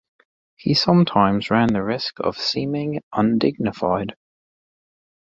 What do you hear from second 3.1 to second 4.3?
undignified.